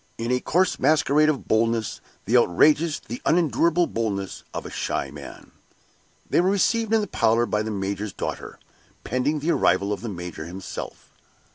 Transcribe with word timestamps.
in 0.17 0.31
a 0.31 0.39
coarse 0.39 0.79
masquerade 0.79 1.29
of 1.29 1.47
boldness 1.47 2.01
the 2.25 2.35
outrageous, 2.35 2.99
the 2.99 3.21
unendurable 3.23 3.85
boldness 3.85 4.43
of 4.51 4.65
a 4.65 4.71
shy 4.71 5.11
man. 5.11 5.51
They 6.27 6.41
were 6.41 6.49
received 6.49 6.91
in 6.91 7.01
the 7.01 7.07
parlor 7.07 7.45
by 7.45 7.61
the 7.61 7.69
major's 7.69 8.11
daughter, 8.11 8.57
pending 9.03 9.41
the 9.41 9.51
arrival 9.51 9.93
of 9.93 10.01
the 10.01 10.09
major 10.09 10.45
himself. 10.45 11.11